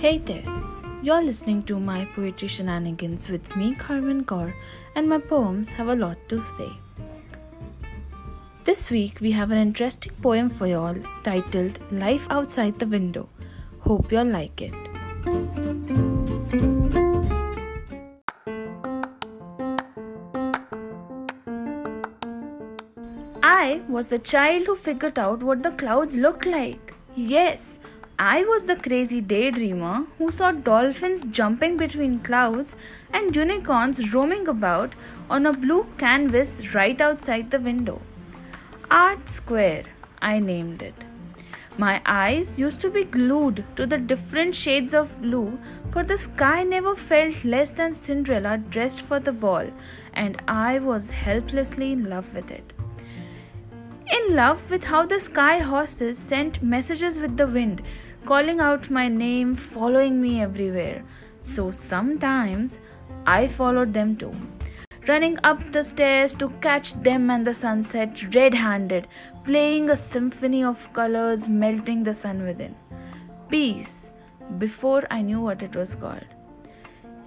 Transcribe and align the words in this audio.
Hey 0.00 0.16
there, 0.16 0.42
you're 1.02 1.22
listening 1.22 1.62
to 1.64 1.78
my 1.78 2.06
poetry 2.14 2.48
shenanigans 2.48 3.28
with 3.28 3.54
me, 3.54 3.74
Carmen 3.74 4.24
Kaur, 4.24 4.54
and 4.94 5.06
my 5.06 5.18
poems 5.18 5.72
have 5.72 5.88
a 5.88 5.94
lot 5.94 6.16
to 6.30 6.40
say. 6.40 6.70
This 8.64 8.88
week 8.88 9.20
we 9.20 9.32
have 9.32 9.50
an 9.50 9.58
interesting 9.58 10.14
poem 10.22 10.48
for 10.48 10.66
y'all 10.66 10.96
titled 11.22 11.80
Life 11.92 12.26
Outside 12.30 12.78
the 12.78 12.86
Window. 12.86 13.28
Hope 13.80 14.10
you'll 14.10 14.24
like 14.24 14.62
it. 14.62 14.72
I 23.42 23.82
was 23.86 24.08
the 24.08 24.18
child 24.18 24.64
who 24.64 24.76
figured 24.76 25.18
out 25.18 25.42
what 25.42 25.62
the 25.62 25.72
clouds 25.72 26.16
looked 26.16 26.46
like. 26.46 26.94
Yes, 27.14 27.80
I 28.22 28.44
was 28.44 28.66
the 28.66 28.76
crazy 28.76 29.22
daydreamer 29.22 30.06
who 30.18 30.30
saw 30.30 30.50
dolphins 30.52 31.22
jumping 31.30 31.78
between 31.78 32.18
clouds 32.20 32.76
and 33.14 33.34
unicorns 33.34 34.12
roaming 34.12 34.46
about 34.46 34.92
on 35.30 35.46
a 35.46 35.54
blue 35.54 35.86
canvas 35.96 36.74
right 36.74 37.00
outside 37.00 37.50
the 37.50 37.58
window. 37.58 38.02
Art 38.90 39.30
Square, 39.30 39.84
I 40.20 40.38
named 40.38 40.82
it. 40.82 40.92
My 41.78 42.02
eyes 42.04 42.58
used 42.58 42.82
to 42.82 42.90
be 42.90 43.04
glued 43.04 43.64
to 43.76 43.86
the 43.86 43.96
different 43.96 44.54
shades 44.54 44.92
of 44.92 45.22
blue, 45.22 45.58
for 45.90 46.04
the 46.04 46.18
sky 46.18 46.62
never 46.62 46.94
felt 46.94 47.42
less 47.42 47.72
than 47.72 47.94
Cinderella 47.94 48.58
dressed 48.58 49.00
for 49.00 49.18
the 49.18 49.32
ball, 49.32 49.72
and 50.12 50.42
I 50.46 50.78
was 50.78 51.10
helplessly 51.10 51.92
in 51.92 52.10
love 52.10 52.34
with 52.34 52.50
it 52.50 52.74
in 54.12 54.34
love 54.34 54.70
with 54.70 54.84
how 54.84 55.06
the 55.06 55.20
sky 55.20 55.58
horses 55.58 56.18
sent 56.18 56.62
messages 56.62 57.18
with 57.18 57.36
the 57.36 57.46
wind, 57.46 57.82
calling 58.24 58.60
out 58.60 58.90
my 58.90 59.08
name, 59.08 59.54
following 59.54 60.20
me 60.20 60.40
everywhere. 60.40 61.04
So 61.40 61.70
sometimes 61.70 62.78
I 63.26 63.48
followed 63.48 63.94
them 63.94 64.16
too, 64.16 64.34
running 65.08 65.38
up 65.44 65.72
the 65.72 65.82
stairs 65.82 66.34
to 66.34 66.48
catch 66.60 66.94
them 66.94 67.30
and 67.30 67.46
the 67.46 67.54
sunset 67.54 68.34
red 68.34 68.54
handed, 68.54 69.06
playing 69.44 69.90
a 69.90 69.96
symphony 69.96 70.62
of 70.64 70.92
colors, 70.92 71.48
melting 71.48 72.02
the 72.02 72.14
sun 72.14 72.42
within. 72.44 72.74
Peace, 73.48 74.12
before 74.58 75.04
I 75.10 75.22
knew 75.22 75.40
what 75.40 75.62
it 75.62 75.74
was 75.74 75.94
called. 75.94 76.26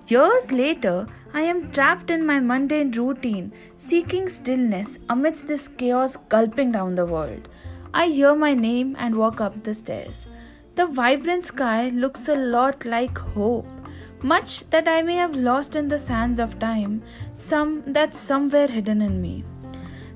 Years 0.07 0.51
later, 0.51 1.07
I 1.33 1.41
am 1.41 1.71
trapped 1.71 2.11
in 2.11 2.25
my 2.25 2.39
mundane 2.39 2.91
routine, 2.91 3.53
seeking 3.77 4.27
stillness 4.27 4.99
amidst 5.09 5.47
this 5.47 5.67
chaos 5.67 6.17
gulping 6.29 6.71
down 6.71 6.95
the 6.95 7.05
world. 7.05 7.47
I 7.93 8.07
hear 8.07 8.35
my 8.35 8.53
name 8.53 8.95
and 8.99 9.15
walk 9.15 9.39
up 9.39 9.63
the 9.63 9.73
stairs. 9.73 10.27
The 10.75 10.87
vibrant 10.87 11.43
sky 11.43 11.89
looks 11.89 12.27
a 12.27 12.35
lot 12.35 12.83
like 12.83 13.17
hope, 13.17 13.67
much 14.23 14.67
that 14.71 14.87
I 14.87 15.03
may 15.03 15.15
have 15.15 15.35
lost 15.35 15.75
in 15.75 15.87
the 15.87 15.99
sands 15.99 16.39
of 16.39 16.57
time, 16.57 17.03
some 17.33 17.83
that's 17.85 18.17
somewhere 18.17 18.67
hidden 18.67 19.01
in 19.01 19.21
me. 19.21 19.43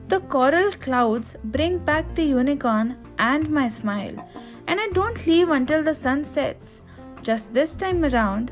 The 0.08 0.20
coral 0.22 0.72
clouds 0.72 1.36
bring 1.44 1.78
back 1.78 2.16
the 2.16 2.24
unicorn 2.24 2.98
and 3.20 3.50
my 3.52 3.68
smile, 3.68 4.28
and 4.68 4.80
I 4.80 4.88
don't 4.94 5.28
leave 5.28 5.50
until 5.50 5.84
the 5.84 5.94
sun 5.94 6.24
sets. 6.24 6.82
Just 7.22 7.54
this 7.54 7.76
time 7.76 8.04
around, 8.04 8.52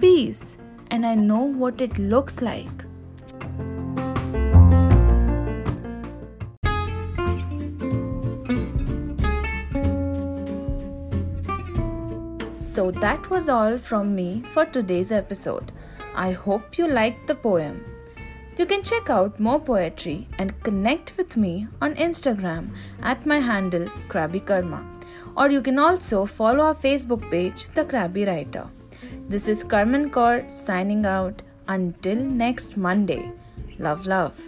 peace 0.00 0.58
and 0.90 1.06
I 1.06 1.14
know 1.14 1.40
what 1.40 1.80
it 1.80 1.98
looks 1.98 2.42
like. 2.42 2.85
So 12.76 12.90
that 12.90 13.30
was 13.30 13.48
all 13.48 13.78
from 13.78 14.14
me 14.14 14.42
for 14.52 14.66
today's 14.66 15.10
episode. 15.10 15.72
I 16.14 16.32
hope 16.32 16.76
you 16.76 16.86
liked 16.86 17.26
the 17.26 17.34
poem. 17.34 17.82
You 18.58 18.66
can 18.66 18.82
check 18.82 19.08
out 19.08 19.40
more 19.40 19.58
poetry 19.58 20.28
and 20.38 20.62
connect 20.62 21.16
with 21.16 21.38
me 21.38 21.68
on 21.80 21.94
Instagram 21.94 22.68
at 23.00 23.24
my 23.24 23.38
handle 23.38 23.86
Krabby 24.10 24.44
Karma. 24.44 24.84
Or 25.38 25.48
you 25.50 25.62
can 25.62 25.78
also 25.78 26.26
follow 26.26 26.64
our 26.64 26.74
Facebook 26.74 27.30
page, 27.30 27.66
The 27.74 27.86
Krabby 27.86 28.26
Writer. 28.26 28.68
This 29.26 29.48
is 29.48 29.64
Carmen 29.64 30.10
Kaur 30.10 30.50
signing 30.50 31.06
out. 31.06 31.40
Until 31.68 32.16
next 32.16 32.76
Monday. 32.76 33.32
Love, 33.78 34.06
love. 34.06 34.38